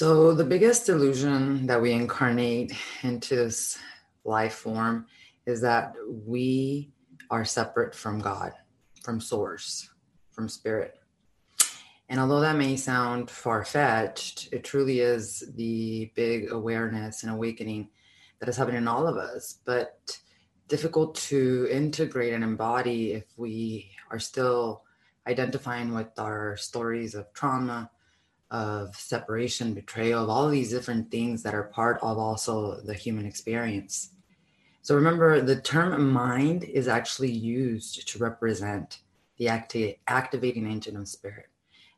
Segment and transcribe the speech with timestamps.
[0.00, 2.72] So, the biggest illusion that we incarnate
[3.02, 3.78] into this
[4.24, 5.04] life form
[5.44, 6.90] is that we
[7.30, 8.54] are separate from God,
[9.04, 9.90] from source,
[10.30, 10.98] from spirit.
[12.08, 17.90] And although that may sound far fetched, it truly is the big awareness and awakening
[18.38, 20.18] that is happening in all of us, but
[20.68, 24.82] difficult to integrate and embody if we are still
[25.26, 27.90] identifying with our stories of trauma,
[28.50, 32.94] of separation, betrayal, of all of these different things that are part of also the
[32.94, 34.10] human experience.
[34.82, 39.00] So remember, the term mind is actually used to represent
[39.36, 41.46] the acti- activating engine of spirit.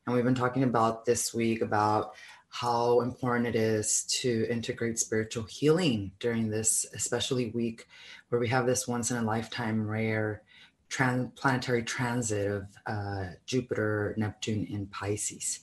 [0.06, 2.14] And we've been talking about this week about
[2.48, 7.86] how important it is to integrate spiritual healing during this, especially week
[8.28, 10.42] where we have this once in a lifetime rare
[10.88, 15.60] trans- planetary transit of uh, Jupiter, Neptune, and Pisces.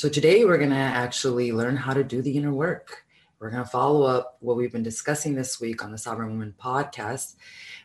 [0.00, 3.04] So today we're going to actually learn how to do the inner work.
[3.38, 6.54] We're going to follow up what we've been discussing this week on the Sovereign Woman
[6.58, 7.34] podcast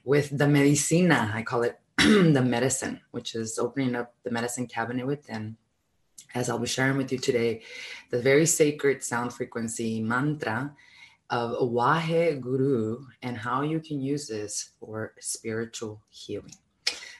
[0.05, 1.33] with the medicina.
[1.35, 5.57] I call it the medicine, which is opening up the medicine cabinet within.
[6.33, 7.63] As I'll be sharing with you today,
[8.11, 10.73] the very sacred sound frequency mantra
[11.29, 16.55] of Wahe Guru and how you can use this for spiritual healing.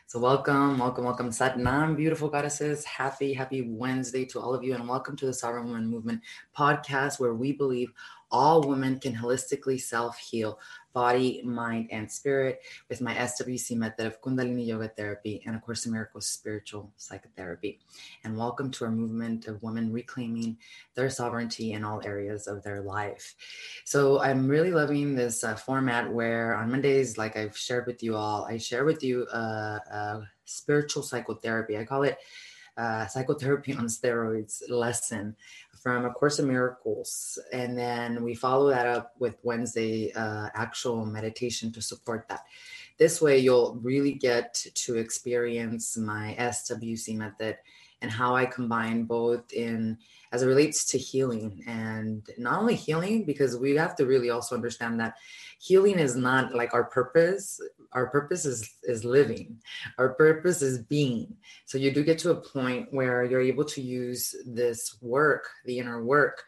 [0.08, 2.86] So, welcome, welcome, welcome, Satnam, beautiful goddesses.
[2.86, 6.22] Happy, happy Wednesday to all of you, and welcome to the Sovereign Woman Movement
[6.56, 7.92] podcast, where we believe
[8.32, 10.60] all women can holistically self heal
[10.94, 15.84] body, mind, and spirit with my SWC method of Kundalini Yoga Therapy and, of course,
[15.84, 17.80] the Miracles Spiritual Psychotherapy.
[18.24, 20.58] And welcome to our movement of women reclaiming
[20.96, 23.36] their sovereignty in all areas of their life.
[23.84, 28.16] So, I'm really loving this uh, format where on Mondays, like I've shared with you
[28.16, 31.78] all, I share with you a, a spiritual psychotherapy.
[31.78, 32.18] I call it
[32.78, 35.36] uh, psychotherapy on steroids lesson
[35.86, 37.38] from A Course in Miracles.
[37.54, 42.44] And then we follow that up with Wednesday uh, actual meditation to support that.
[42.98, 47.58] This way, you'll really get to experience my SWC method
[48.02, 50.00] and how I combine both in
[50.32, 54.56] as it relates to healing and not only healing, because we have to really also
[54.56, 55.18] understand that
[55.60, 57.62] healing is not like our purpose
[57.94, 59.58] our purpose is is living.
[59.98, 61.36] Our purpose is being.
[61.66, 65.80] So you do get to a point where you're able to use this work the
[65.80, 66.44] inner work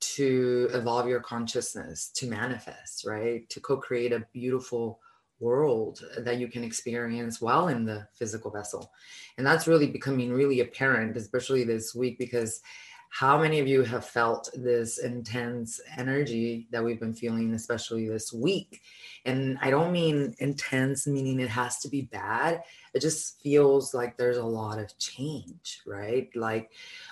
[0.00, 3.48] to evolve your consciousness to manifest right?
[3.50, 5.00] To co-create a beautiful
[5.42, 8.92] world that you can experience while in the physical vessel.
[9.36, 12.60] And that's really becoming really apparent especially this week because
[13.14, 18.32] how many of you have felt this intense energy that we've been feeling, especially this
[18.32, 18.80] week?
[19.26, 22.62] And I don't mean intense, meaning it has to be bad.
[22.94, 26.34] It just feels like there's a lot of change, right?
[26.34, 26.70] Like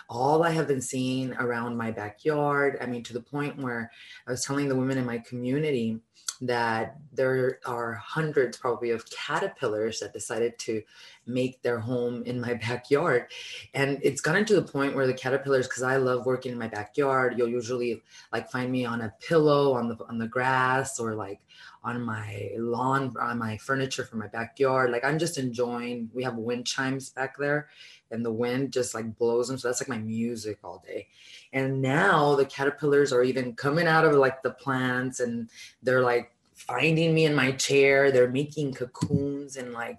[0.08, 2.78] all I have been seeing around my backyard.
[2.80, 3.90] I mean, to the point where
[4.26, 6.00] I was telling the women in my community,
[6.40, 10.82] that there are hundreds probably of caterpillars that decided to
[11.26, 13.26] make their home in my backyard.
[13.74, 16.68] And it's gotten to the point where the caterpillars because i love working in my
[16.68, 18.02] backyard you'll usually
[18.32, 21.40] like find me on a pillow on the on the grass or like
[21.82, 24.90] on my lawn on my furniture for my backyard.
[24.90, 27.68] Like i'm just enjoying we have wind chimes back there
[28.10, 31.08] and the wind just like blows them so that's like my music all day.
[31.52, 35.48] And now the caterpillars are even coming out of like the plants and
[35.82, 38.10] they're like finding me in my chair.
[38.10, 39.98] They're making cocoons and like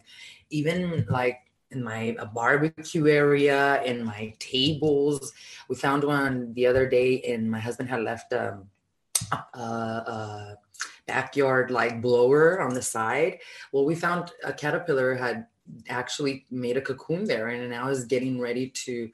[0.50, 1.40] even like
[1.72, 5.34] in my barbecue area in my tables.
[5.68, 8.68] We found one the other day and my husband had left um,
[9.32, 10.58] a, a
[11.08, 13.40] backyard like blower on the side.
[13.72, 15.48] Well we found a caterpillar had
[15.90, 19.10] actually made a cocoon there and now is getting ready to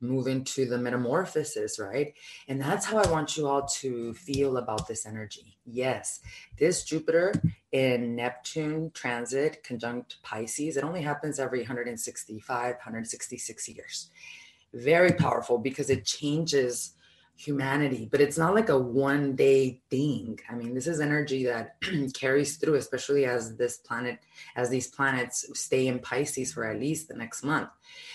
[0.00, 2.14] move into the metamorphosis, right?
[2.46, 5.56] And that's how I want you all to feel about this energy.
[5.66, 6.20] Yes,
[6.58, 7.34] this Jupiter
[7.72, 14.10] in Neptune transit conjunct Pisces, it only happens every 165, 166 years.
[14.72, 16.94] Very powerful because it changes
[17.38, 20.40] humanity, but it's not like a one day thing.
[20.50, 21.76] I mean, this is energy that
[22.12, 24.18] carries through, especially as this planet,
[24.56, 27.68] as these planets stay in Pisces for at least the next month.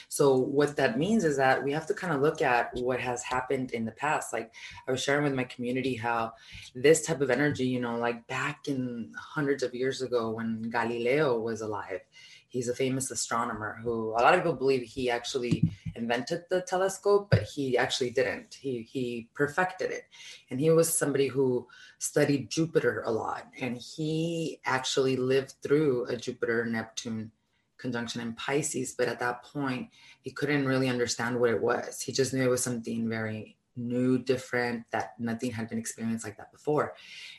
[0.09, 3.23] So, what that means is that we have to kind of look at what has
[3.23, 4.33] happened in the past.
[4.33, 4.51] Like,
[4.87, 6.33] I was sharing with my community how
[6.75, 11.39] this type of energy, you know, like back in hundreds of years ago when Galileo
[11.39, 12.01] was alive,
[12.53, 17.27] he's a famous astronomer who a lot of people believe he actually invented the telescope
[17.31, 18.53] but he actually didn't.
[18.53, 20.03] He he perfected it.
[20.51, 21.67] And he was somebody who
[21.97, 23.47] studied jupiter a lot.
[23.59, 27.31] And he actually lived through a jupiter neptune
[27.77, 29.89] conjunction in pisces but at that point
[30.21, 32.01] he couldn't really understand what it was.
[32.01, 36.37] He just knew it was something very new, different, that nothing had been experienced like
[36.37, 36.93] that before.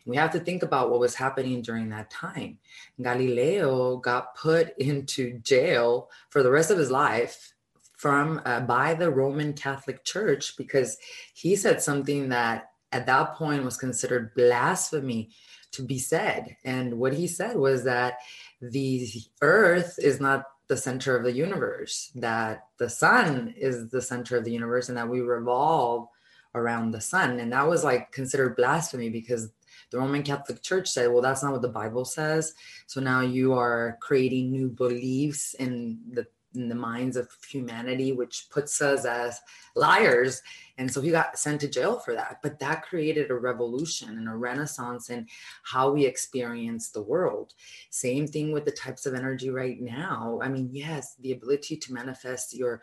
[0.06, 2.58] We have to think about what was happening during that time.
[3.00, 7.54] Galileo got put into jail for the rest of his life
[7.96, 10.98] from uh, by the Roman Catholic Church because
[11.32, 15.30] he said something that at that point was considered blasphemy
[15.72, 16.56] to be said.
[16.64, 18.18] And what he said was that
[18.60, 19.08] the
[19.42, 24.44] earth is not the center of the universe, that the sun is the center of
[24.44, 26.08] the universe, and that we revolve
[26.54, 27.40] around the sun.
[27.40, 29.50] And that was like considered blasphemy because
[29.90, 32.54] the Roman Catholic Church said, well, that's not what the Bible says.
[32.86, 38.46] So now you are creating new beliefs in the in the minds of humanity, which
[38.50, 39.40] puts us as
[39.74, 40.40] liars.
[40.78, 42.38] And so he got sent to jail for that.
[42.42, 45.26] But that created a revolution and a renaissance in
[45.64, 47.54] how we experience the world.
[47.90, 50.38] Same thing with the types of energy right now.
[50.42, 52.82] I mean, yes, the ability to manifest your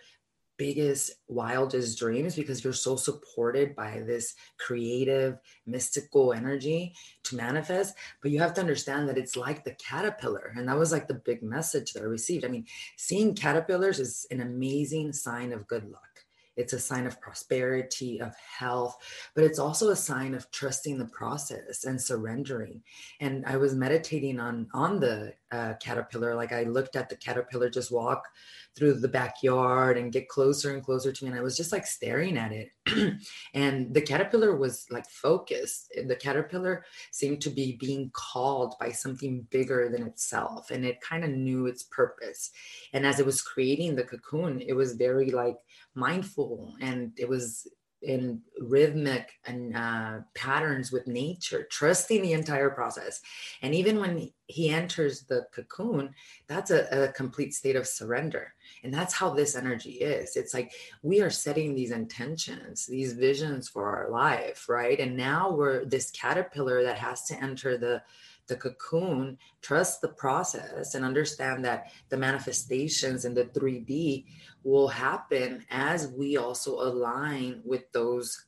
[0.61, 6.93] biggest, wildest dreams because you're so supported by this creative, mystical energy
[7.23, 7.95] to manifest.
[8.21, 10.53] But you have to understand that it's like the caterpillar.
[10.55, 12.45] And that was like the big message that I received.
[12.45, 16.03] I mean, seeing caterpillars is an amazing sign of good luck.
[16.55, 18.97] It's a sign of prosperity, of health,
[19.33, 22.83] but it's also a sign of trusting the process and surrendering.
[23.19, 26.35] And I was meditating on on the uh, caterpillar.
[26.35, 28.23] Like I looked at the caterpillar just walk
[28.75, 31.31] through the backyard and get closer and closer to me.
[31.31, 32.69] And I was just like staring at it.
[33.53, 35.93] and the caterpillar was like focused.
[36.07, 40.71] The caterpillar seemed to be being called by something bigger than itself.
[40.71, 42.51] And it kind of knew its purpose.
[42.93, 45.57] And as it was creating the cocoon, it was very like
[45.93, 47.67] mindful and it was
[48.01, 53.21] in rhythmic and uh, patterns with nature, trusting the entire process.
[53.61, 56.13] And even when he enters the cocoon,
[56.47, 58.53] that's a, a, complete state of surrender.
[58.83, 60.35] And that's how this energy is.
[60.35, 60.71] It's like
[61.03, 64.99] we are setting these intentions, these visions for our life, right?
[64.99, 68.01] And now we're this caterpillar that has to enter the
[68.51, 74.25] the cocoon, trust the process and understand that the manifestations in the 3D
[74.63, 78.45] will happen as we also align with those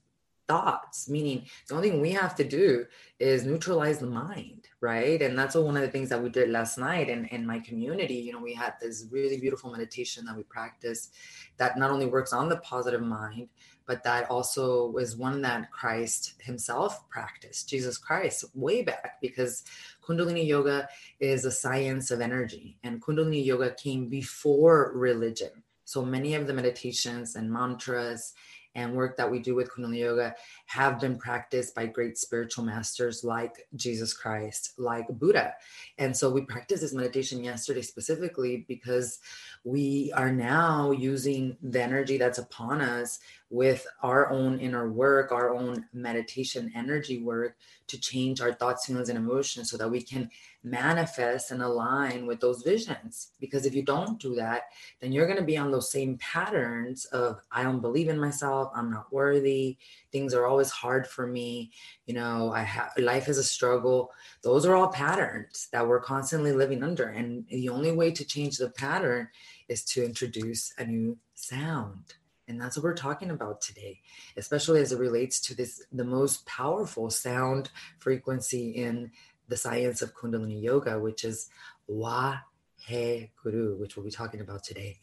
[0.47, 1.09] thoughts.
[1.09, 2.85] Meaning the only thing we have to do
[3.19, 5.21] is neutralize the mind right?
[5.21, 8.15] And that's one of the things that we did last night in, in my community.
[8.15, 11.13] You know we had this really beautiful meditation that we practiced
[11.55, 13.47] that not only works on the positive mind
[13.85, 19.63] but that also was one that christ himself practiced jesus christ way back because
[20.03, 20.87] kundalini yoga
[21.19, 25.51] is a science of energy and kundalini yoga came before religion
[25.85, 28.33] so many of the meditations and mantras
[28.75, 33.23] and work that we do with Kundalini Yoga have been practiced by great spiritual masters
[33.23, 35.53] like Jesus Christ, like Buddha.
[35.97, 39.19] And so we practiced this meditation yesterday specifically because
[39.63, 43.19] we are now using the energy that's upon us
[43.53, 47.55] with our own inner work, our own meditation energy work
[47.85, 50.27] to change our thoughts, feelings, and emotions so that we can
[50.63, 53.33] manifest and align with those visions.
[53.39, 54.63] Because if you don't do that,
[54.99, 58.71] then you're going to be on those same patterns of, I don't believe in myself,
[58.75, 59.77] I'm not worthy,
[60.11, 61.69] things are always hard for me,
[62.07, 64.09] you know, I have life is a struggle.
[64.41, 67.09] Those are all patterns that we're constantly living under.
[67.09, 69.27] And the only way to change the pattern
[69.67, 72.15] is to introduce a new sound.
[72.47, 74.01] And that's what we're talking about today,
[74.35, 77.69] especially as it relates to this the most powerful sound
[77.99, 79.11] frequency in
[79.47, 81.49] the science of Kundalini Yoga, which is
[81.87, 82.39] Wa
[82.75, 84.99] He Guru, which we'll be talking about today.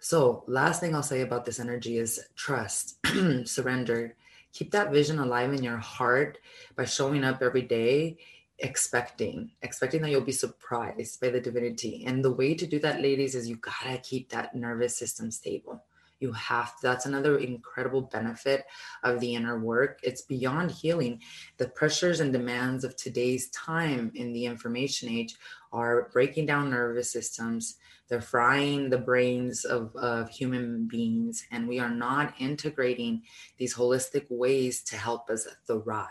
[0.00, 2.98] So, last thing I'll say about this energy is trust,
[3.44, 4.16] surrender.
[4.52, 6.38] Keep that vision alive in your heart
[6.76, 8.18] by showing up every day,
[8.58, 12.04] expecting, expecting that you'll be surprised by the divinity.
[12.06, 15.82] And the way to do that, ladies, is you gotta keep that nervous system stable
[16.22, 18.64] you have that's another incredible benefit
[19.02, 20.00] of the inner work.
[20.02, 21.20] It's beyond healing.
[21.58, 25.34] The pressures and demands of today's time in the information age
[25.72, 27.76] are breaking down nervous systems.
[28.08, 33.22] They're frying the brains of, of human beings and we are not integrating
[33.58, 36.08] these holistic ways to help us thrive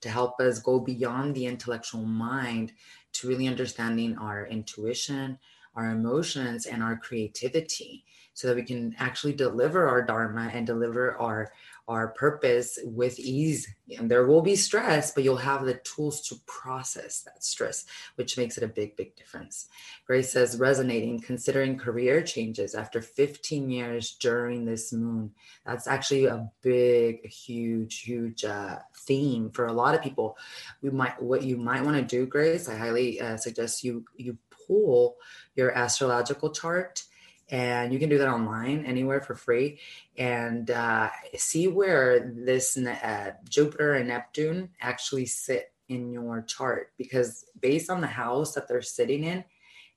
[0.00, 2.72] to help us go beyond the intellectual mind
[3.12, 5.38] to really understanding our intuition
[5.74, 11.16] our emotions and our creativity so that we can actually deliver our dharma and deliver
[11.16, 11.52] our
[11.88, 13.66] our purpose with ease.
[13.98, 18.38] And there will be stress but you'll have the tools to process that stress which
[18.38, 19.68] makes it a big big difference.
[20.06, 25.32] Grace says resonating considering career changes after 15 years during this moon.
[25.66, 30.36] That's actually a big huge huge uh, theme for a lot of people.
[30.82, 34.38] We might what you might want to do grace i highly uh, suggest you you
[34.66, 35.16] pull
[35.54, 37.04] your astrological chart
[37.52, 39.78] and you can do that online anywhere for free.
[40.16, 47.44] And uh, see where this uh, jupiter and neptune actually sit in your chart because
[47.60, 49.44] based on the house that they're sitting in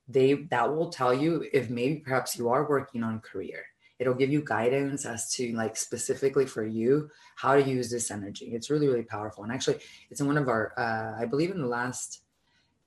[0.08, 3.66] they that will tell you if maybe perhaps you are working on career.
[3.98, 8.48] It'll give you guidance as to like specifically for you how to use this energy.
[8.54, 9.44] It's really really powerful.
[9.44, 9.80] And actually
[10.12, 12.22] it's in one of our uh, i believe in the last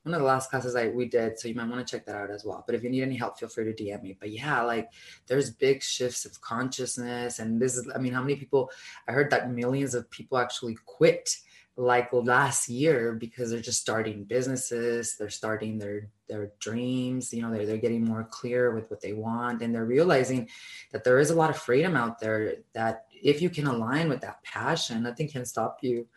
[0.08, 2.16] one of the last classes I we did, so you might want to check that
[2.16, 2.64] out as well.
[2.64, 4.16] But if you need any help, feel free to DM me.
[4.18, 4.88] But yeah, like
[5.26, 8.70] there's big shifts of consciousness, and this is, I mean, how many people?
[9.06, 11.36] I heard that millions of people actually quit
[11.78, 17.52] like last year because they're just starting businesses, they're starting their their dreams, you know,
[17.52, 20.48] they're they're getting more clear with what they want, and they're realizing
[20.90, 24.20] that there is a lot of freedom out there that if you can align with
[24.22, 26.08] that passion, nothing can stop you.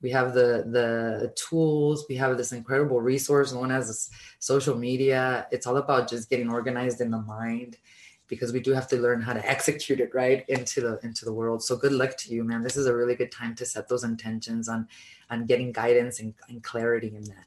[0.00, 5.46] We have the the tools we have this incredible resource known as social media.
[5.52, 7.76] It's all about just getting organized in the mind
[8.30, 11.32] because we do have to learn how to execute it right into the into the
[11.32, 11.62] world.
[11.62, 12.62] So good luck to you man.
[12.62, 14.88] This is a really good time to set those intentions on
[15.28, 17.44] on getting guidance and, and clarity in that.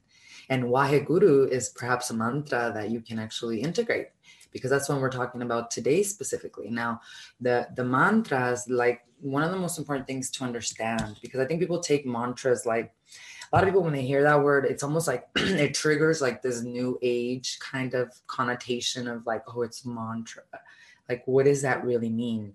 [0.50, 4.10] And waheguru is perhaps a mantra that you can actually integrate
[4.52, 6.70] because that's what we're talking about today specifically.
[6.70, 7.02] Now
[7.42, 11.62] the the mantras like one of the most important things to understand because I think
[11.62, 12.94] people take mantras like
[13.54, 16.42] a lot of people when they hear that word, it's almost like it triggers like
[16.42, 20.42] this new age kind of connotation of like, oh, it's mantra.
[21.10, 22.54] Like, what does that really mean?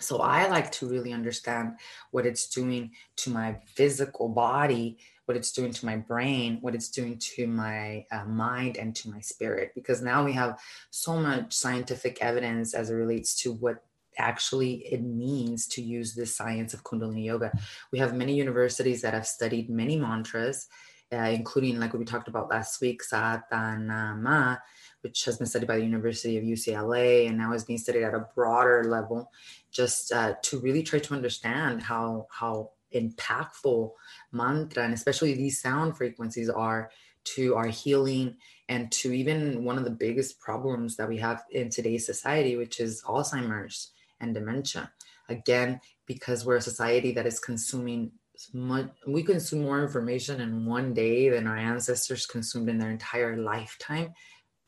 [0.00, 1.76] So I like to really understand
[2.10, 6.88] what it's doing to my physical body, what it's doing to my brain, what it's
[6.88, 9.72] doing to my uh, mind and to my spirit.
[9.74, 13.82] Because now we have so much scientific evidence as it relates to what
[14.18, 17.52] actually it means to use this science of Kundalini Yoga.
[17.90, 20.68] We have many universities that have studied many mantras,
[21.14, 24.58] uh, including like what we talked about last week, Satanama,
[25.02, 28.14] which has been studied by the University of UCLA and now is being studied at
[28.14, 29.30] a broader level,
[29.70, 33.90] just uh, to really try to understand how how impactful
[34.32, 36.90] mantra and especially these sound frequencies are
[37.24, 38.36] to our healing
[38.68, 42.80] and to even one of the biggest problems that we have in today's society, which
[42.80, 43.90] is Alzheimer's
[44.20, 44.90] and dementia.
[45.28, 48.12] Again, because we're a society that is consuming
[48.52, 53.36] much, we consume more information in one day than our ancestors consumed in their entire
[53.36, 54.12] lifetime,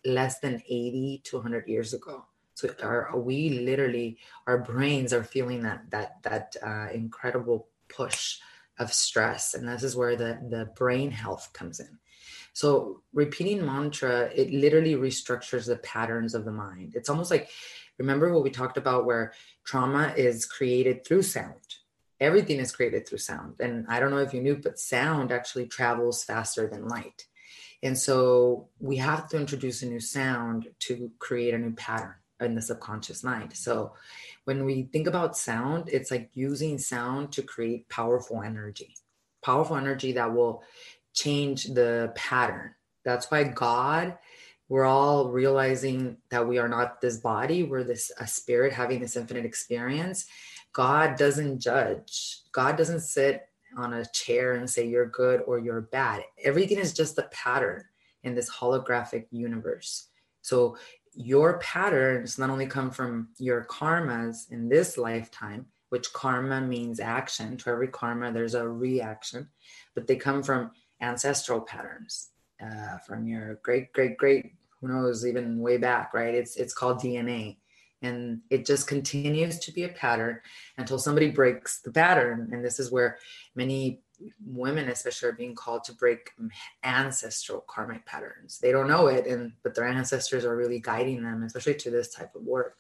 [0.05, 2.25] less than 80 to 100 years ago.
[2.55, 8.39] So our, we literally, our brains are feeling that that that uh, incredible push
[8.79, 11.99] of stress, and this is where the the brain health comes in.
[12.55, 16.95] So repeating mantra, it literally restructures the patterns of the mind.
[16.97, 17.51] It's almost like
[17.99, 19.33] Remember what we talked about where
[19.65, 21.55] trauma is created through sound.
[22.21, 23.57] Everything is created through sound.
[23.61, 27.27] And I don't know if you knew, but sound actually travels faster than light.
[27.83, 32.55] And so we have to introduce a new sound to create a new pattern in
[32.55, 33.55] the subconscious mind.
[33.55, 33.93] So
[34.45, 38.97] when we think about sound, it's like using sound to create powerful energy,
[39.43, 40.63] powerful energy that will
[41.13, 42.75] change the pattern.
[43.05, 44.17] That's why God
[44.69, 49.17] we're all realizing that we are not this body we're this a spirit having this
[49.17, 50.27] infinite experience
[50.77, 52.41] god doesn't judge.
[52.53, 56.23] God doesn't sit on a chair and say you're good or you're bad.
[56.45, 57.83] Everything is just a pattern
[58.25, 60.09] in this holographic universe.
[60.43, 60.77] So
[61.15, 67.57] your patterns not only come from your karmas in this lifetime which karma means action.
[67.57, 69.49] To every karma there's a reaction
[69.95, 75.59] but they come from ancestral patterns uh, from your great great great who knows even
[75.59, 76.35] way back right?
[76.35, 77.57] It's it's called dna
[78.03, 80.41] and it just continues to be a pattern
[80.79, 82.51] until somebody breaks the pattern.
[82.53, 83.19] And this is where
[83.55, 84.01] many
[84.45, 86.31] women especially are being called to break
[86.85, 88.59] ancestral karmic patterns.
[88.59, 92.15] They don't know it and but their ancestors are really guiding them especially to this
[92.15, 92.77] type of work.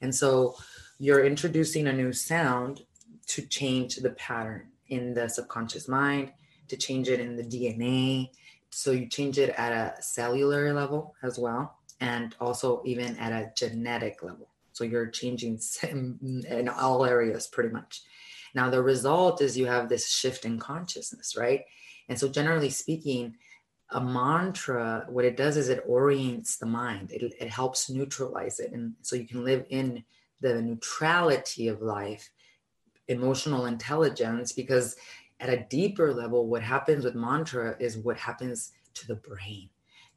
[0.00, 0.56] And so
[0.98, 2.82] you're introducing a new sound
[3.26, 6.32] to change the pattern in the subconscious mind
[6.68, 8.28] to change it in the dna
[8.70, 13.52] so you change it at a cellular level as well and also even at a
[13.56, 14.48] genetic level.
[14.72, 18.02] So you're changing in all areas pretty much.
[18.54, 21.64] Now the result is you have this shift in consciousness right?
[22.08, 23.36] And so generally speaking
[23.92, 27.10] a mantra what it does is it orients the mind.
[27.12, 28.72] It, it helps neutralize it.
[28.72, 30.04] And so you can live in
[30.40, 32.30] the neutrality of life
[33.08, 34.96] emotional intelligence because
[35.40, 39.68] at a deeper level, what happens with mantra is what happens to the brain.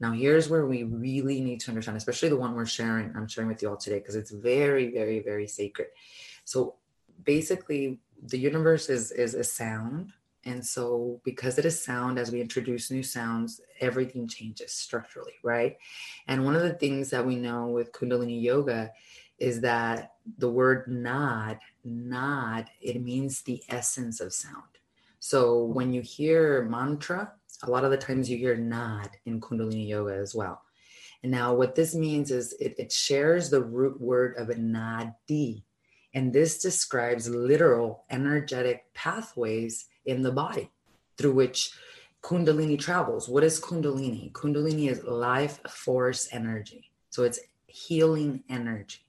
[0.03, 3.48] Now, here's where we really need to understand, especially the one we're sharing, I'm sharing
[3.51, 5.88] with you all today, because it's very, very, very sacred.
[6.43, 6.75] So
[7.24, 8.00] basically,
[8.31, 10.12] the universe is, is a sound,
[10.45, 15.77] And so, because it is sound, as we introduce new sounds, everything changes structurally, right?
[16.27, 18.91] And one of the things that we know with Kundalini Yoga
[19.39, 24.63] is that the word nad, nad, it means the essence of sound.
[25.19, 27.31] So, when you hear mantra,
[27.63, 30.62] a lot of the times you hear nad in Kundalini Yoga as well.
[31.24, 35.63] And now, what this means is it, it shares the root word of nadi.
[36.13, 40.70] And this describes literal energetic pathways in the body
[41.17, 41.72] through which
[42.22, 43.29] Kundalini travels.
[43.29, 44.32] What is Kundalini?
[44.34, 46.91] Kundalini is life force energy.
[47.10, 49.00] So it's healing energy.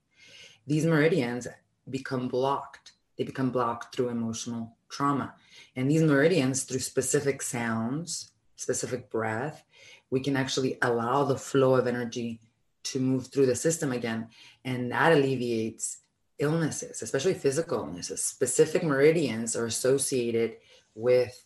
[0.67, 1.47] These meridians
[1.91, 2.93] become blocked.
[3.19, 5.35] They become blocked through emotional trauma.
[5.77, 9.65] And these meridians, through specific sounds, specific breath,
[10.11, 12.41] we can actually allow the flow of energy
[12.85, 14.29] to move through the system again.
[14.65, 15.99] And that alleviates
[16.39, 18.23] illnesses, especially physical illnesses.
[18.23, 20.57] Specific meridians are associated
[20.95, 21.45] with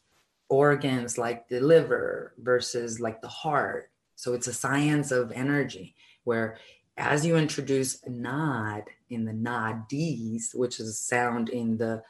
[0.49, 3.91] organs like the liver versus like the heart.
[4.17, 6.59] So it's a science of energy where
[6.97, 12.03] as you introduce nad in the nadis, which is sound in the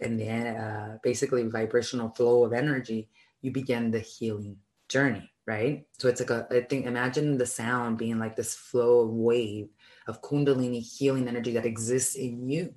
[0.00, 3.08] in the uh, basically vibrational flow of energy,
[3.42, 4.56] you begin the healing
[4.88, 5.86] journey, right?
[5.98, 9.68] So it's like a I think imagine the sound being like this flow of wave
[10.06, 12.74] of kundalini healing energy that exists in you.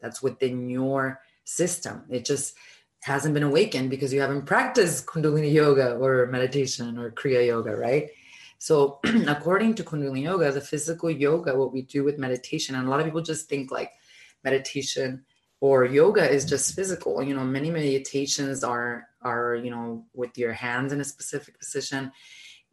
[0.00, 2.04] That's within your system.
[2.08, 2.54] It just
[3.02, 8.10] hasn't been awakened because you haven't practiced Kundalini yoga or meditation or Kriya yoga, right?
[8.58, 12.90] So, according to Kundalini yoga, the physical yoga, what we do with meditation, and a
[12.90, 13.92] lot of people just think like
[14.44, 15.24] meditation
[15.60, 17.22] or yoga is just physical.
[17.22, 22.12] You know, many meditations are are you know with your hands in a specific position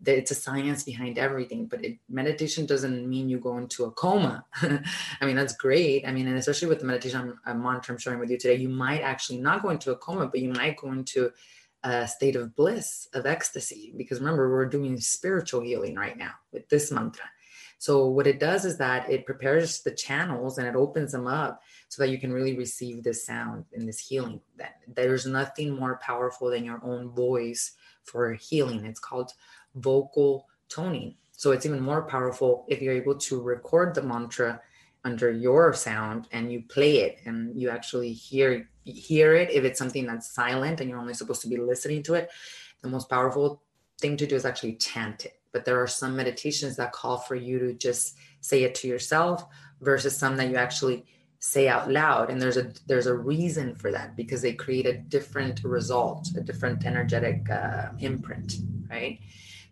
[0.01, 3.91] That it's a science behind everything but it, meditation doesn't mean you go into a
[3.91, 4.45] coma.
[5.21, 6.07] I mean that's great.
[6.07, 8.69] I mean and especially with the meditation I'm, mantra i'm sharing with you today you
[8.69, 11.31] might actually not go into a coma but you might go into
[11.83, 16.67] a state of bliss of ecstasy because remember we're doing spiritual healing right now with
[16.69, 17.25] this mantra.
[17.79, 21.61] So what it does is that it prepares the channels and it opens them up
[21.89, 24.41] so that you can really receive this sound and this healing.
[24.57, 27.73] That there's nothing more powerful than your own voice
[28.03, 28.85] for healing.
[28.85, 29.31] It's called
[29.75, 31.15] vocal toning.
[31.31, 34.59] So it's even more powerful if you're able to record the mantra
[35.03, 39.51] under your sound and you play it and you actually hear hear it.
[39.51, 42.29] If it's something that's silent and you're only supposed to be listening to it
[42.81, 43.61] the most powerful
[43.99, 45.39] thing to do is actually chant it.
[45.51, 49.45] But there are some meditations that call for you to just say it to yourself
[49.81, 51.05] versus some that you actually
[51.39, 54.97] say out loud and there's a there's a reason for that because they create a
[54.97, 58.55] different result a different energetic uh, imprint
[58.89, 59.19] right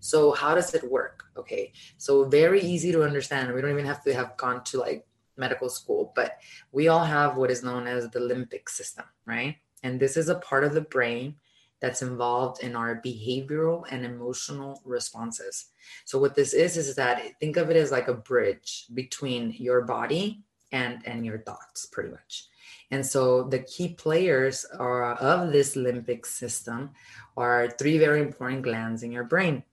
[0.05, 1.23] so how does it work?
[1.35, 3.51] Okay, so very easy to understand.
[3.51, 5.03] We don't even have to have gone to like
[5.35, 6.37] medical school, but
[6.71, 9.55] we all have what is known as the limbic system, right?
[9.81, 11.37] And this is a part of the brain
[11.81, 15.71] that's involved in our behavioral and emotional responses.
[16.05, 19.81] So what this is is that think of it as like a bridge between your
[19.81, 20.43] body
[20.75, 22.47] and and your thoughts pretty much.
[22.91, 26.91] And so the key players are of this limbic system
[27.37, 29.63] are three very important glands in your brain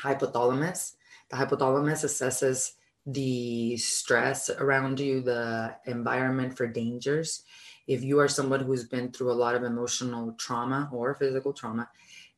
[0.00, 0.94] hypothalamus.
[1.30, 2.72] The hypothalamus assesses
[3.06, 7.42] the stress around you, the environment for dangers.
[7.86, 11.88] If you are someone who's been through a lot of emotional trauma or physical trauma,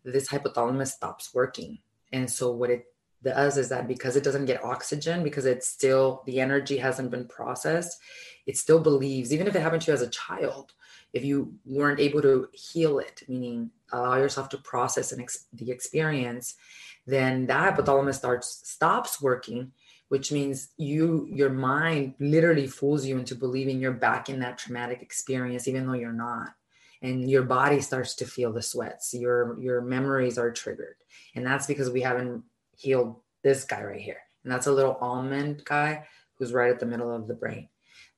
[0.04, 1.78] this hypothalamus stops working.
[2.12, 2.86] And so, what it
[3.22, 7.26] does is that because it doesn't get oxygen, because it's still the energy hasn't been
[7.26, 7.98] processed,
[8.46, 10.72] it still believes, even if it happened to you as a child,
[11.12, 15.70] if you weren't able to heal it, meaning allow yourself to process and ex- the
[15.70, 16.55] experience,
[17.07, 19.72] then that hypothalamus starts stops working
[20.09, 25.02] which means you your mind literally fools you into believing you're back in that traumatic
[25.02, 26.55] experience even though you're not.
[27.02, 30.96] And your body starts to feel the sweats your your memories are triggered.
[31.35, 32.44] And that's because we haven't
[32.76, 34.20] healed this guy right here.
[34.44, 37.68] And that's a little almond guy who's right at the middle of the brain.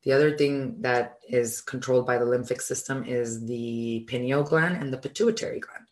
[0.02, 4.92] The other thing that is controlled by the lymphic system is the pineal gland and
[4.92, 5.86] the pituitary gland.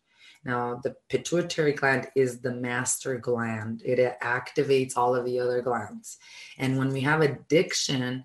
[0.44, 6.18] Now, the pituitary gland is the master gland, it activates all of the other glands.
[6.57, 8.24] And when we have addiction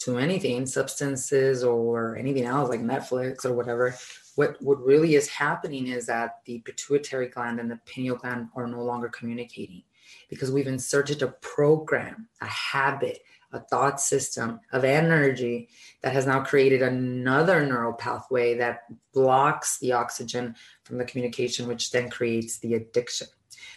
[0.00, 3.94] to anything, substances or anything else like Netflix or whatever,
[4.38, 8.68] what, what really is happening is that the pituitary gland and the pineal gland are
[8.68, 9.82] no longer communicating
[10.30, 13.18] because we've inserted a program, a habit,
[13.52, 15.68] a thought system of energy
[16.02, 21.90] that has now created another neural pathway that blocks the oxygen from the communication, which
[21.90, 23.26] then creates the addiction.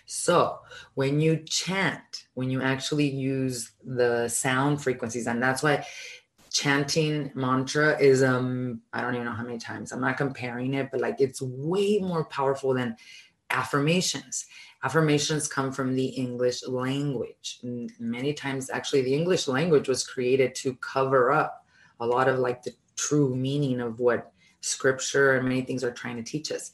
[0.05, 0.59] So,
[0.93, 5.87] when you chant, when you actually use the sound frequencies, and that's why
[6.51, 9.91] chanting mantra is um I don't even know how many times.
[9.91, 12.97] I'm not comparing it, but like it's way more powerful than
[13.49, 14.45] affirmations.
[14.83, 17.59] Affirmations come from the English language.
[17.99, 21.65] many times actually the English language was created to cover up
[21.99, 26.17] a lot of like the true meaning of what scripture and many things are trying
[26.17, 26.71] to teach us.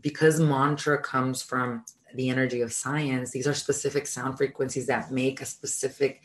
[0.00, 1.84] Because mantra comes from
[2.14, 6.22] the energy of science, these are specific sound frequencies that make a specific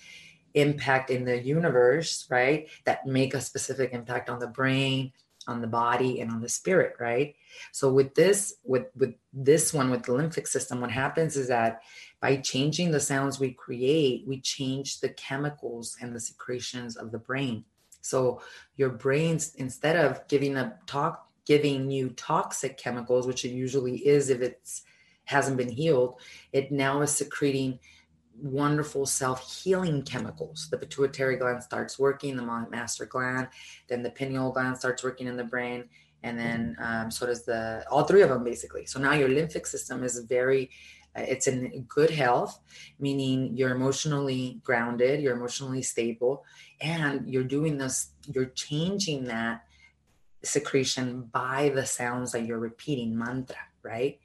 [0.54, 2.68] impact in the universe, right?
[2.86, 5.12] That make a specific impact on the brain,
[5.48, 7.36] on the body, and on the spirit, right?
[7.72, 11.82] So with this, with with this one, with the lymphic system, what happens is that
[12.22, 17.20] by changing the sounds we create, we change the chemicals and the secretions of the
[17.20, 17.64] brain.
[18.02, 18.42] So
[18.76, 24.30] your brains, instead of giving a talk, giving you toxic chemicals, which it usually is
[24.30, 24.84] if it's
[25.26, 26.20] hasn't been healed,
[26.52, 27.80] it now is secreting
[28.42, 30.68] wonderful self-healing chemicals.
[30.70, 33.48] The pituitary gland starts working, the master gland,
[33.88, 35.86] then the pineal gland starts working in the brain,
[36.24, 38.86] and then um, so does the all three of them basically.
[38.86, 40.70] So now your lymphic system is very
[41.16, 42.60] uh, it's in good health,
[43.00, 46.46] meaning you're emotionally grounded, you're emotionally stable,
[46.82, 49.64] and you're doing this, you're changing that
[50.44, 54.20] secretion by the sounds that you're repeating mantra, right?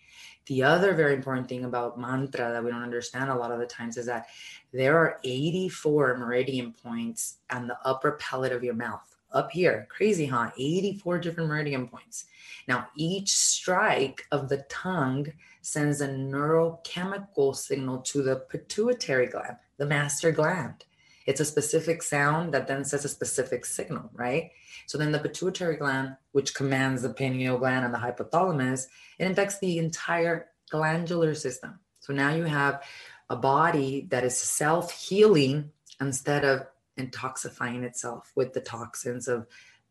[0.47, 3.67] The other very important thing about mantra that we don't understand a lot of the
[3.67, 4.27] times is that
[4.73, 9.17] there are 84 meridian points on the upper palate of your mouth.
[9.33, 10.51] Up here, crazy, huh?
[10.57, 12.27] 84 different meridian points.
[12.69, 19.87] Now, each strike of the tongue sends a neurochemical signal to the pituitary gland, the
[19.87, 20.85] master gland.
[21.27, 24.51] It's a specific sound that then sets a specific signal, right?
[24.87, 28.87] So then the pituitary gland, which commands the pineal gland and the hypothalamus,
[29.19, 31.79] it affects the entire glandular system.
[32.01, 32.83] So now you have
[33.31, 36.67] a body that is self healing instead of
[36.99, 39.47] intoxifying itself with the toxins of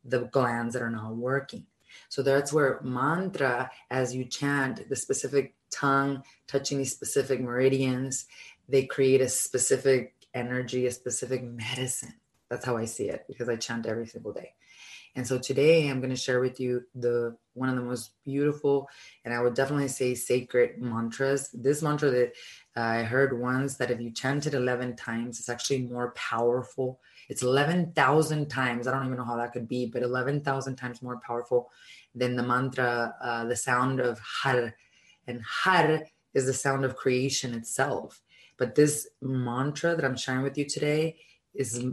[0.05, 1.65] the glands that are not working.
[2.09, 8.25] So that's where mantra, as you chant the specific tongue touching these specific meridians,
[8.69, 12.13] they create a specific energy, a specific medicine.
[12.49, 14.53] That's how I see it because I chant every single day.
[15.15, 18.89] And so today I'm going to share with you the one of the most beautiful
[19.23, 21.51] and I would definitely say sacred mantras.
[21.53, 22.33] This mantra that
[22.75, 26.99] I heard once that if you chant it 11 times, it's actually more powerful.
[27.29, 28.87] It's 11,000 times.
[28.87, 31.69] I don't even know how that could be, but 11,000 times more powerful
[32.15, 34.73] than the mantra, uh, the sound of har.
[35.27, 36.01] And har
[36.33, 38.21] is the sound of creation itself.
[38.57, 41.17] But this mantra that I'm sharing with you today
[41.53, 41.85] is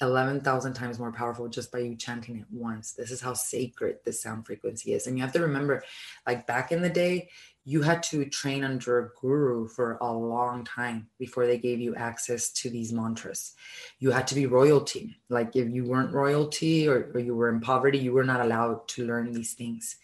[0.00, 2.92] 11,000 times more powerful just by you chanting it once.
[2.92, 5.06] This is how sacred this sound frequency is.
[5.06, 5.82] And you have to remember,
[6.26, 7.30] like back in the day,
[7.64, 11.94] you had to train under a guru for a long time before they gave you
[11.96, 13.54] access to these mantras.
[13.98, 15.18] You had to be royalty.
[15.28, 18.88] Like if you weren't royalty or, or you were in poverty, you were not allowed
[18.88, 19.96] to learn these things.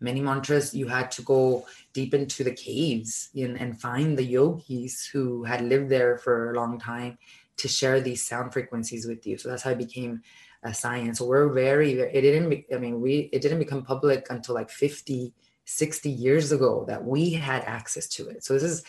[0.00, 5.06] Many mantras, you had to go deep into the caves and, and find the yogis
[5.12, 7.18] who had lived there for a long time
[7.58, 9.36] to share these sound frequencies with you.
[9.36, 10.22] So that's how it became
[10.62, 11.18] a science.
[11.18, 15.34] So we're very, it didn't, I mean, we, it didn't become public until like 50,
[15.64, 18.44] 60 years ago that we had access to it.
[18.44, 18.84] So this is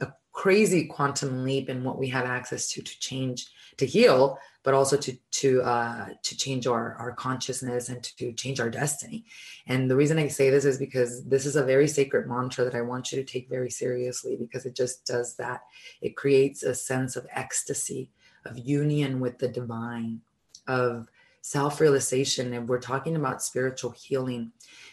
[0.00, 4.74] a crazy quantum leap in what we have access to to change, to heal, but
[4.74, 9.24] also to to uh, to change our our consciousness and to change our destiny.
[9.66, 12.74] And the reason I say this is because this is a very sacred mantra that
[12.74, 15.62] I want you to take very seriously because it just does that.
[16.00, 18.10] It creates a sense of ecstasy,
[18.44, 20.20] of union with the divine,
[20.66, 21.08] of
[21.40, 22.52] self-realization.
[22.52, 24.52] And we're talking about spiritual healing.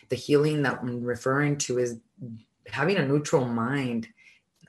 [0.09, 1.99] The healing that I'm referring to is
[2.67, 4.07] having a neutral mind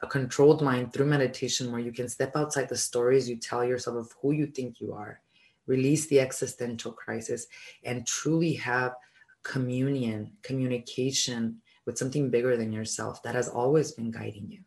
[0.02, 3.96] a controlled mind through meditation where you can step outside the stories you tell yourself
[3.96, 5.20] of who you think you are,
[5.66, 7.46] release the existential crisis,
[7.85, 8.94] and truly have
[9.42, 14.61] communion, communication with something bigger than yourself that has always been guiding you.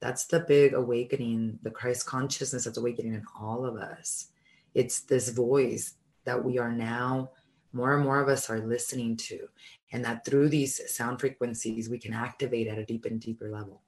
[0.00, 4.28] That's the big awakening, the Christ consciousness that's awakening in all of us.
[4.74, 7.30] It's this voice that we are now,
[7.72, 9.48] more and more of us are listening to,
[9.92, 13.82] and that through these sound frequencies, we can activate at a deep and deeper level.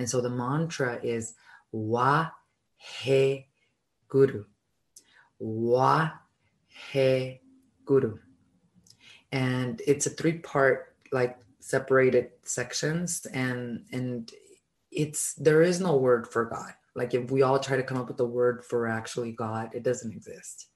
[0.00, 1.34] And so the mantra is
[1.72, 2.30] Wa
[2.78, 3.48] He
[4.08, 4.46] Guru.
[5.38, 6.12] Wa
[6.90, 7.42] He
[7.84, 8.16] Guru.
[9.30, 13.26] And it's a three part, like separated sections.
[13.26, 14.32] And and
[14.90, 16.72] it's there is no word for God.
[16.94, 19.82] Like if we all try to come up with the word for actually God, it
[19.82, 20.68] doesn't exist.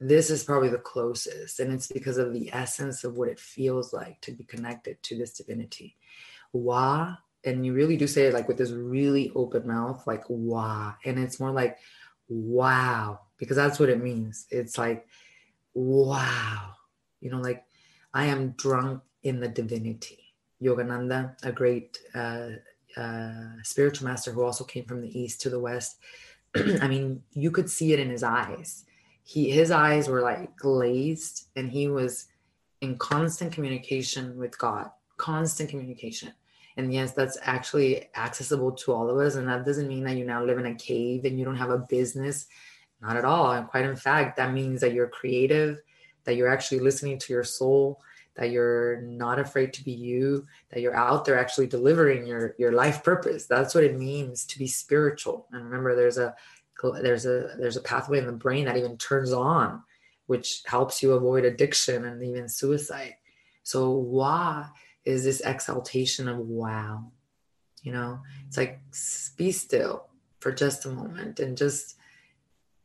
[0.00, 3.92] This is probably the closest, and it's because of the essence of what it feels
[3.92, 5.96] like to be connected to this divinity.
[6.52, 10.94] Wa and you really do say it like with this really open mouth, like wow.
[11.04, 11.78] And it's more like
[12.28, 14.46] wow, because that's what it means.
[14.50, 15.06] It's like
[15.72, 16.72] wow,
[17.20, 17.64] you know, like
[18.12, 20.34] I am drunk in the divinity.
[20.62, 22.48] Yogananda, a great uh,
[22.96, 25.98] uh, spiritual master who also came from the east to the west.
[26.56, 28.84] I mean, you could see it in his eyes.
[29.22, 32.26] He his eyes were like glazed, and he was
[32.80, 34.90] in constant communication with God.
[35.16, 36.32] Constant communication.
[36.76, 39.36] And yes, that's actually accessible to all of us.
[39.36, 41.70] And that doesn't mean that you now live in a cave and you don't have
[41.70, 42.46] a business.
[43.00, 43.52] Not at all.
[43.52, 45.80] And quite in fact, that means that you're creative,
[46.24, 48.00] that you're actually listening to your soul,
[48.34, 52.72] that you're not afraid to be you, that you're out there actually delivering your your
[52.72, 53.46] life purpose.
[53.46, 55.46] That's what it means to be spiritual.
[55.52, 56.34] And remember, there's a
[57.00, 59.82] there's a there's a pathway in the brain that even turns on,
[60.26, 63.16] which helps you avoid addiction and even suicide.
[63.62, 64.68] So why
[65.06, 67.10] is this exaltation of wow?
[67.82, 68.80] You know, it's like
[69.36, 70.08] be still
[70.40, 71.96] for just a moment and just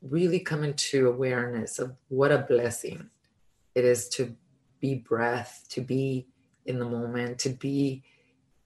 [0.01, 3.09] really come into awareness of what a blessing
[3.75, 4.35] it is to
[4.79, 6.27] be breath, to be
[6.65, 8.03] in the moment, to be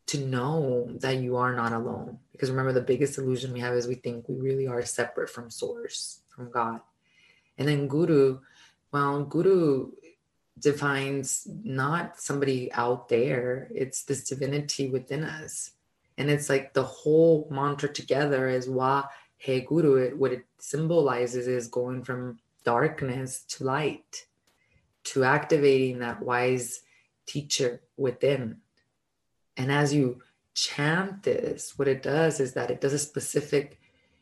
[0.08, 2.20] to know that you are not alone.
[2.32, 5.50] Because remember, the biggest illusion we have is we think we really are separate from
[5.50, 6.82] source, from God.
[7.58, 8.40] And then Guru,
[8.92, 9.92] well, Guru
[10.60, 15.72] defines not somebody out there, it's this divinity within us.
[16.18, 19.96] And it's like the whole mantra together is Wa He Guru.
[19.96, 24.26] It, what it symbolizes is going from darkness to light
[25.04, 26.82] to activating that wise
[27.26, 28.58] teacher within.
[29.58, 30.22] And as you
[30.54, 33.80] chant this, what it does is that it does a specific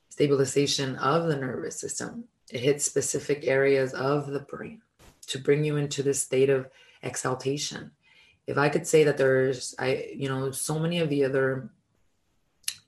[0.10, 2.26] stabilization of the nervous system.
[2.52, 4.82] It hits specific areas of the brain
[5.28, 6.70] to bring you into this state of
[7.02, 7.92] exaltation.
[8.48, 11.70] If I could say that there's, I, you know, so many of the other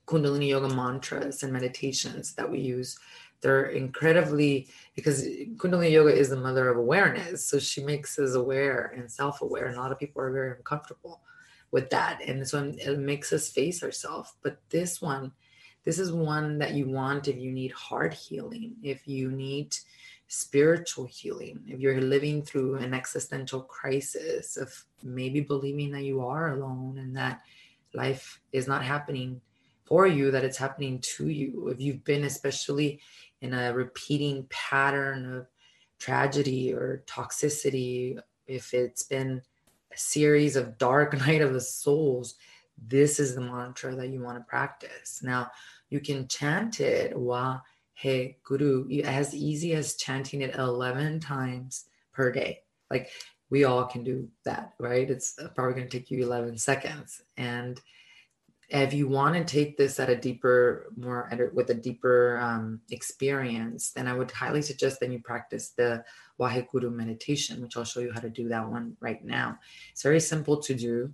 [0.06, 2.96] Kundalini yoga mantras and meditations that we use
[3.40, 5.24] they're incredibly because
[5.56, 9.76] kundalini yoga is the mother of awareness so she makes us aware and self-aware and
[9.76, 11.20] a lot of people are very uncomfortable
[11.70, 15.32] with that and so it makes us face ourselves but this one
[15.84, 19.76] this is one that you want if you need heart healing if you need
[20.28, 26.56] spiritual healing if you're living through an existential crisis of maybe believing that you are
[26.56, 27.42] alone and that
[27.94, 29.40] life is not happening
[29.84, 33.00] for you that it's happening to you if you've been especially
[33.40, 35.46] in a repeating pattern of
[35.98, 39.42] tragedy or toxicity, if it's been
[39.92, 42.34] a series of dark night of the souls,
[42.86, 45.20] this is the mantra that you want to practice.
[45.22, 45.50] Now,
[45.88, 47.60] you can chant it wa
[47.96, 52.60] he guru as easy as chanting it 11 times per day.
[52.90, 53.10] Like
[53.48, 55.10] we all can do that, right?
[55.10, 57.22] It's probably going to take you 11 seconds.
[57.38, 57.80] And
[58.68, 63.90] if you want to take this at a deeper more with a deeper um, experience
[63.90, 66.02] then i would highly suggest that you practice the
[66.40, 69.56] waheguru meditation which i'll show you how to do that one right now
[69.92, 71.12] it's very simple to do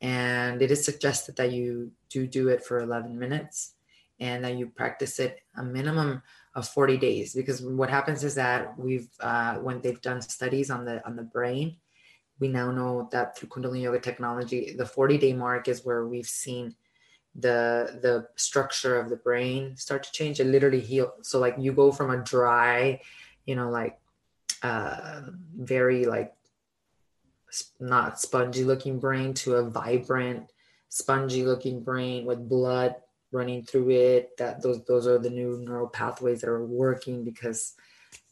[0.00, 3.74] and it is suggested that you do do it for 11 minutes
[4.22, 6.22] and that you practice it a minimum
[6.54, 10.84] of 40 days because what happens is that we've uh, when they've done studies on
[10.84, 11.76] the on the brain
[12.38, 16.26] we now know that through kundalini yoga technology the 40 day mark is where we've
[16.26, 16.74] seen
[17.34, 21.14] the the structure of the brain start to change and literally heal.
[21.22, 23.00] So like you go from a dry
[23.46, 23.98] you know like
[24.62, 25.22] uh
[25.56, 26.34] very like
[27.80, 30.52] not spongy looking brain to a vibrant
[30.88, 32.96] spongy looking brain with blood
[33.32, 37.74] running through it that those those are the new neural pathways that are working because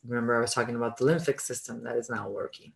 [0.07, 2.73] remember i was talking about the lymphic system that is not working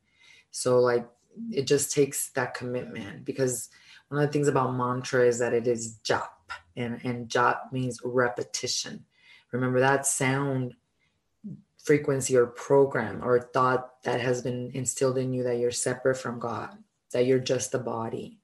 [0.50, 1.06] so like
[1.50, 3.68] it just takes that commitment because
[4.08, 6.28] one of the things about mantra is that it is jap,
[6.76, 9.04] and, and jap means repetition.
[9.52, 10.74] Remember that sound
[11.82, 16.38] frequency or program or thought that has been instilled in you that you're separate from
[16.38, 16.76] God,
[17.12, 18.38] that you're just a body,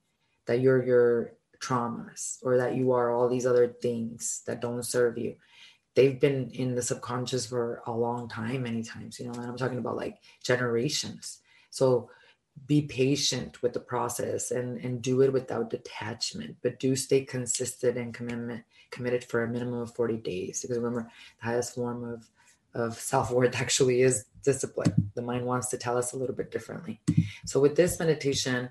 [0.45, 5.17] that you're your traumas, or that you are all these other things that don't serve
[5.17, 5.35] you.
[5.95, 9.57] They've been in the subconscious for a long time, many times, you know, and I'm
[9.57, 11.39] talking about like generations.
[11.69, 12.09] So
[12.67, 17.97] be patient with the process and and do it without detachment but do stay consistent
[17.97, 22.29] and commitment committed for a minimum of 40 days because remember the highest form of
[22.73, 26.99] of self-worth actually is discipline the mind wants to tell us a little bit differently
[27.45, 28.69] so with this meditation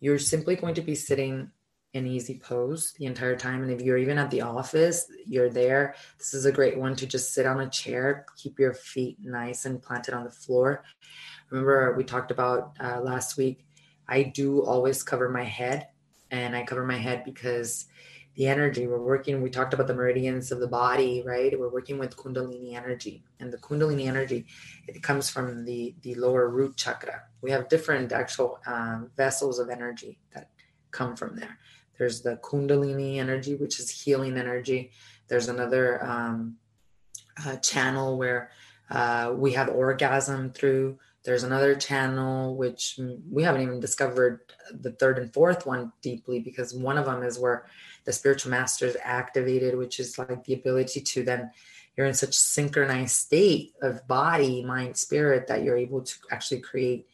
[0.00, 1.50] you're simply going to be sitting
[1.94, 5.94] in easy pose the entire time and if you're even at the office you're there
[6.18, 9.64] this is a great one to just sit on a chair keep your feet nice
[9.64, 10.84] and planted on the floor
[11.50, 13.64] remember we talked about uh, last week
[14.06, 15.88] i do always cover my head
[16.30, 17.86] and i cover my head because
[18.38, 18.86] the energy.
[18.86, 21.58] We're working, we talked about the meridians of the body, right?
[21.58, 23.24] We're working with Kundalini energy.
[23.40, 24.46] And the Kundalini energy,
[24.86, 27.24] it comes from the, the lower root chakra.
[27.42, 30.50] We have different actual um, vessels of energy that
[30.92, 31.58] come from there.
[31.98, 34.92] There's the Kundalini energy, which is healing energy.
[35.28, 36.56] There's another um,
[37.44, 38.50] uh, channel where
[38.90, 40.98] uh, we have orgasm through.
[41.24, 42.98] There's another channel which
[43.30, 44.40] we haven't even discovered
[44.72, 47.66] the third and fourth one deeply because one of them is where
[48.04, 51.50] the spiritual masters activated, which is like the ability to then
[51.98, 57.07] you're in such synchronized state of body, mind, spirit that you're able to actually create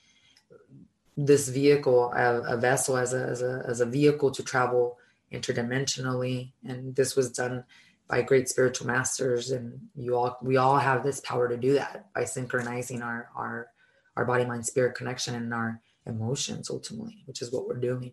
[1.16, 4.98] this vehicle, a, a vessel as a, as a as a vehicle to travel
[5.32, 6.52] interdimensionally.
[6.64, 7.64] And this was done
[8.08, 12.12] by great spiritual masters, and you all we all have this power to do that
[12.14, 13.68] by synchronizing our our
[14.16, 18.12] our body, mind, spirit connection and our emotions ultimately, which is what we're doing.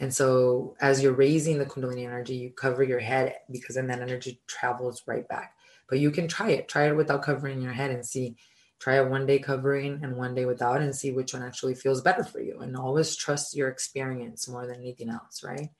[0.00, 4.00] And so as you're raising the Kundalini energy, you cover your head because then that
[4.00, 5.54] energy travels right back.
[5.88, 6.68] But you can try it.
[6.68, 8.36] Try it without covering your head and see.
[8.82, 12.00] Try a one day covering and one day without and see which one actually feels
[12.02, 12.58] better for you.
[12.60, 15.70] And always trust your experience more than anything else, right?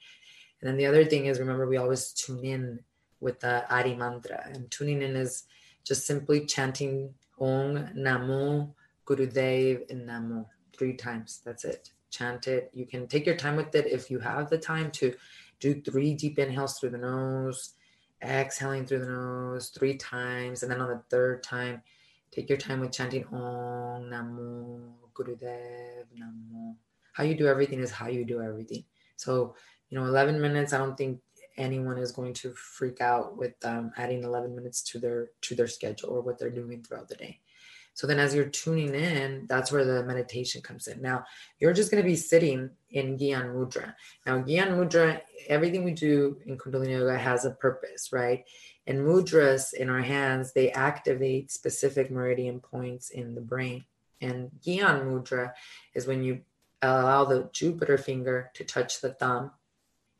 [0.60, 2.78] And then the other thing is remember we always tune in
[3.18, 4.48] with the Adi mantra.
[4.52, 5.44] And tuning in is
[5.82, 8.72] just simply chanting Om Namo
[9.04, 11.40] Gurudev and Namo three times.
[11.44, 12.70] That's it chant it.
[12.72, 15.14] You can take your time with it if you have the time to
[15.58, 17.74] do three deep inhales through the nose,
[18.22, 20.62] exhaling through the nose three times.
[20.62, 21.82] And then on the third time,
[22.32, 26.74] take your time with chanting Om Namo Gurudev Namo.
[27.12, 28.84] How you do everything is how you do everything.
[29.16, 29.54] So,
[29.90, 31.20] you know, 11 minutes, I don't think
[31.58, 35.68] anyone is going to freak out with um, adding 11 minutes to their to their
[35.68, 37.40] schedule or what they're doing throughout the day
[37.94, 41.02] so then as you're tuning in, that's where the meditation comes in.
[41.02, 41.24] Now,
[41.58, 43.94] you're just going to be sitting in Gyan Mudra.
[44.26, 48.44] Now, Gyan Mudra, everything we do in Kundalini Yoga has a purpose, right?
[48.86, 53.84] And mudras in our hands, they activate specific meridian points in the brain.
[54.20, 55.52] And Gyan Mudra
[55.94, 56.40] is when you
[56.80, 59.52] allow the Jupiter finger to touch the thumb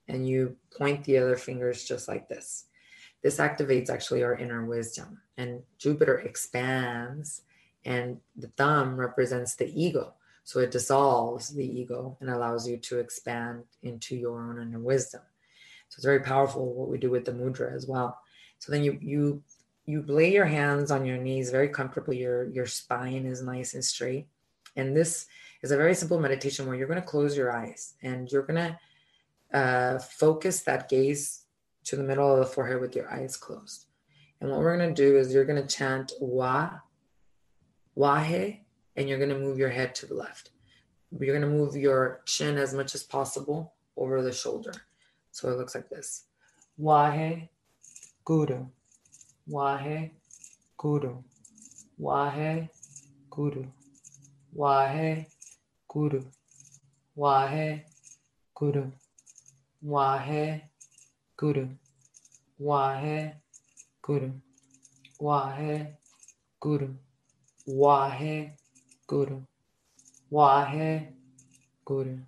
[0.09, 2.67] and you point the other fingers just like this.
[3.23, 7.43] This activates actually our inner wisdom, and Jupiter expands
[7.85, 10.15] and the thumb represents the ego.
[10.45, 15.23] So it dissolves the ego and allows you to expand into your own inner wisdom.
[15.89, 18.19] So it's very powerful what we do with the mudra as well.
[18.63, 19.43] So then you you
[19.87, 22.19] you lay your hands on your knees very comfortably.
[22.19, 24.29] Your your spine is nice and straight.
[24.77, 25.27] And this
[25.63, 28.63] is a very simple meditation where you're going to close your eyes and you're going
[29.53, 31.43] to uh, focus that gaze
[31.87, 33.87] to the middle of the forehead with your eyes closed.
[34.41, 36.71] And what we're going to do is you're going to chant Wa
[37.99, 38.61] Wahe,
[38.95, 40.51] and you're going to move your head to the left.
[41.11, 44.73] You're going to move your chin as much as possible over the shoulder.
[45.33, 46.27] So it looks like this.
[46.81, 47.49] Wahe,
[48.25, 48.67] Guru.
[49.49, 50.11] Wahe,
[50.77, 51.23] Guru.
[51.99, 52.69] Wahe,
[53.31, 53.65] Guru.
[54.55, 55.27] Wahe,
[55.89, 56.23] Guru.
[57.17, 57.85] Wahe,
[58.55, 58.93] Guru.
[59.83, 60.63] Wahe,
[61.37, 61.69] Guru.
[62.61, 63.33] Wahe,
[64.03, 64.31] Guru.
[65.21, 65.97] Wahe,
[66.61, 66.95] Guru.
[67.67, 68.57] Wahe
[69.07, 69.43] Guru.
[70.31, 71.09] Wahe
[71.85, 72.19] Guru.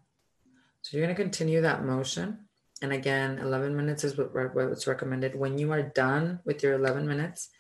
[0.83, 2.44] So you're going to continue that motion.
[2.83, 5.35] And again, 11 minutes is what, what's recommended.
[5.35, 7.51] When you are done with your 11 minutes,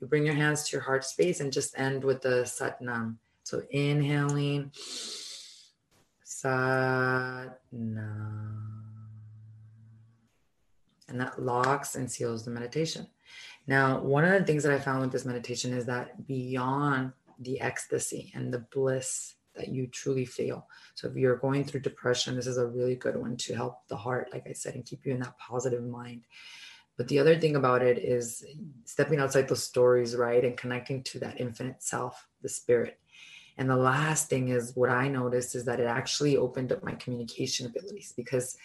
[0.00, 3.18] you bring your hands to your heart space and just end with the Sat Nam.
[3.42, 4.70] So inhaling,
[6.24, 8.70] Sat Nam.
[11.08, 13.08] And that locks and seals the meditation.
[13.66, 17.60] Now, one of the things that I found with this meditation is that beyond the
[17.60, 20.66] ecstasy and the bliss that you truly feel.
[20.94, 23.96] So if you're going through depression, this is a really good one to help the
[23.96, 26.22] heart, like I said, and keep you in that positive mind.
[26.96, 28.44] But the other thing about it is
[28.84, 30.44] stepping outside those stories, right?
[30.44, 32.98] And connecting to that infinite self, the spirit.
[33.56, 36.92] And the last thing is what I noticed is that it actually opened up my
[36.92, 38.56] communication abilities because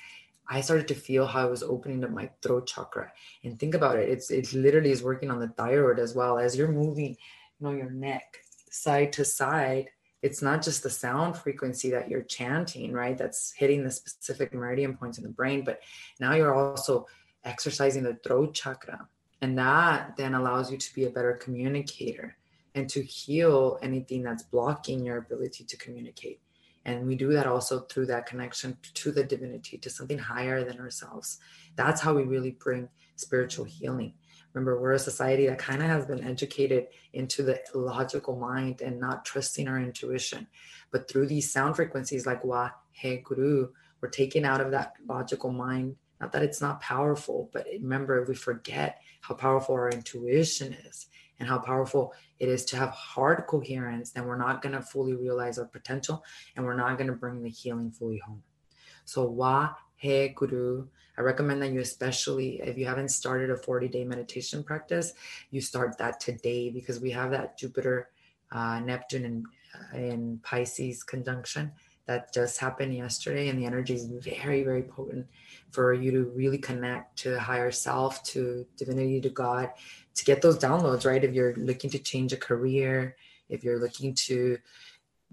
[0.48, 3.12] I started to feel how I was opening up my throat chakra.
[3.43, 6.55] And think about it, it's it literally is working on the thyroid as well as
[6.55, 7.18] you're moving,
[7.60, 8.38] you know, your neck
[8.70, 9.89] side to side,
[10.26, 13.15] it's not just the sound frequency that you're chanting, right?
[13.15, 15.82] That's hitting the specific meridian points in the brain, but
[16.19, 17.05] now you're also
[17.43, 19.07] exercising the throat chakra.
[19.41, 22.38] And that then allows you to be a better communicator
[22.73, 26.41] and to heal anything that's blocking your ability to communicate.
[26.86, 30.80] And we do that also through that connection to the divinity, to something higher than
[30.80, 31.38] ourselves.
[31.76, 34.15] That's how we really bring spiritual healing.
[34.56, 38.97] Remember, we're a society that kind of has been educated into the logical mind and
[38.97, 40.47] not trusting our intuition.
[40.91, 43.68] But through these sound frequencies like Wa, He, Guru,
[43.99, 48.34] we're taken out of that logical mind, Not that it's not powerful, but remember, we
[48.34, 54.12] forget how powerful our intuition is and how powerful it is to have hard coherence,
[54.12, 56.24] then we're not going to fully realize our potential
[56.56, 58.41] and we're not going to bring the healing fully home.
[59.03, 60.88] So, Wa He Guru,
[61.18, 65.14] I recommend that you, especially if you haven't started a 40 day meditation practice,
[65.52, 68.10] you start that today because we have that Jupiter,
[68.52, 69.46] uh, Neptune, and
[69.93, 71.72] in Pisces conjunction
[72.06, 75.26] that just happened yesterday and the energy is very very potent
[75.72, 79.70] for you to really connect to higher self to divinity to god
[80.14, 81.24] to get those downloads right?
[81.24, 83.16] If you're looking to change a career
[83.50, 84.58] if you're looking to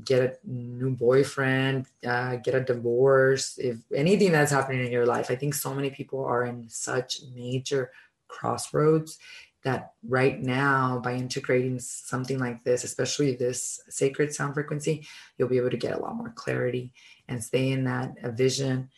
[0.04, 5.30] get a new boyfriend uh, get a divorce if anything that's happening in your life.
[5.30, 7.92] I think so many people are in such major
[8.28, 9.18] crossroads
[9.64, 15.58] that right now by integrating something like this especially this sacred sound frequency you'll be
[15.58, 16.92] able to get a lot more clarity
[17.28, 18.88] and stay in that vision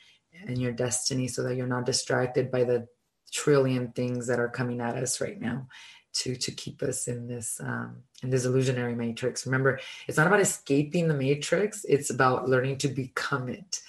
[0.47, 2.87] and your destiny so that you're not distracted by the
[3.33, 5.67] trillion things that are coming at us right now
[6.15, 10.41] to to keep us in this um, in this illusionary matrix remember it's not about
[10.41, 13.83] escaping the matrix it's about learning to become it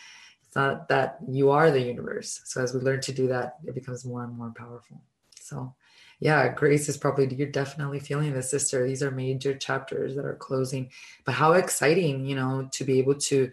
[0.45, 3.75] it's not that you are the universe so as we learn to do that it
[3.75, 5.01] becomes more and more powerful
[5.39, 5.73] so
[6.19, 8.87] yeah, Grace is probably, you're definitely feeling this, sister.
[8.87, 10.89] These are major chapters that are closing.
[11.25, 13.51] But how exciting, you know, to be able to,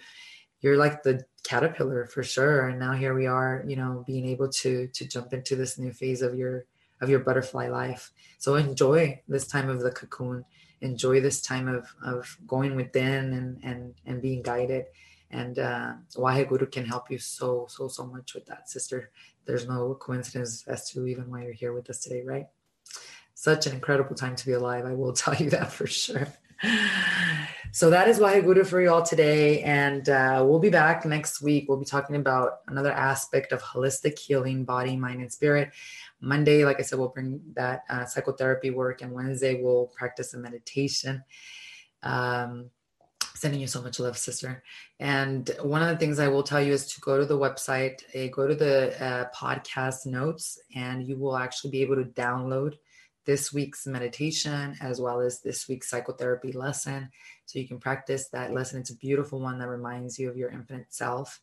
[0.61, 2.69] you're like the caterpillar for sure.
[2.69, 5.93] And now here we are, you know, being able to to jump into this new
[5.93, 6.65] phase of your
[7.01, 8.13] of your butterfly life.
[8.43, 10.45] So enjoy this time of the cocoon.
[10.81, 14.87] Enjoy this time of of going within and and and being guided.
[15.31, 19.11] And uh, Waheguru can help you so so so much with that, sister
[19.45, 22.47] there's no coincidence as to even why you're here with us today, right?
[23.35, 24.85] Such an incredible time to be alive.
[24.85, 26.29] I will tell you that for sure.
[27.75, 29.63] So that is Waheguru for you all today.
[29.63, 31.65] And uh, we'll be back next week.
[31.69, 35.73] We'll be talking about another aspect of holistic healing, body, mind, and spirit.
[36.23, 39.03] Monday, like I said, we'll bring that uh, psychotherapy work.
[39.03, 41.23] And Wednesday, we'll practice a meditation.
[42.03, 42.71] Um,
[43.35, 44.63] sending you so much love, sister.
[45.01, 47.97] And one of the things I will tell you is to go to the website,
[48.15, 52.75] uh, go to the uh, podcast notes, and you will actually be able to download
[53.25, 57.11] this week's meditation as well as this week's psychotherapy lesson.
[57.47, 58.81] So you can practice that lesson.
[58.81, 61.41] It's a beautiful one that reminds you of your infinite self.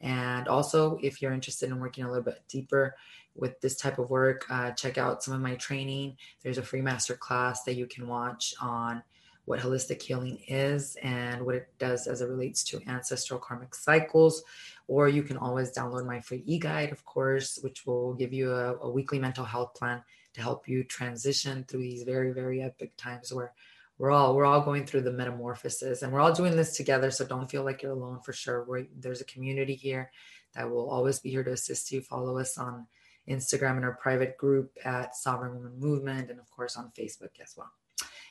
[0.00, 2.96] And also, if you're interested in working a little bit deeper
[3.34, 6.16] with this type of work, uh, check out some of my training.
[6.42, 9.02] There's a free master class that you can watch on
[9.44, 14.42] what holistic healing is and what it does as it relates to ancestral karmic cycles.
[14.88, 18.52] Or you can always download my free e guide, of course, which will give you
[18.52, 20.02] a, a weekly mental health plan
[20.34, 23.52] to help you transition through these very, very epic times where
[23.98, 27.24] we're all we're all going through the metamorphosis and we're all doing this together so
[27.24, 30.10] don't feel like you're alone for sure we're, there's a community here
[30.54, 32.86] that will always be here to assist you follow us on
[33.28, 37.52] instagram and our private group at sovereign woman movement and of course on facebook as
[37.58, 37.70] well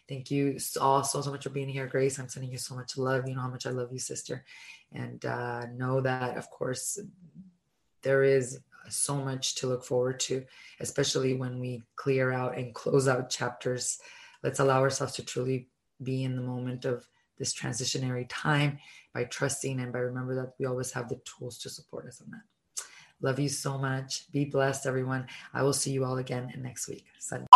[0.10, 2.18] Thank you all so, so much for being here, Grace.
[2.18, 3.28] I'm sending you so much love.
[3.28, 4.44] You know how much I love you, sister.
[4.92, 6.98] And uh, know that, of course,
[8.02, 10.44] there is so much to look forward to,
[10.80, 14.00] especially when we clear out and close out chapters.
[14.44, 15.68] Let's allow ourselves to truly
[16.02, 17.08] be in the moment of
[17.38, 18.80] this transitionary time
[19.14, 22.32] by trusting and by remember that we always have the tools to support us on
[22.32, 22.84] that.
[23.22, 24.32] Love you so much.
[24.32, 25.28] Be blessed, everyone.
[25.54, 27.06] I will see you all again next week.
[27.20, 27.49] Sunday.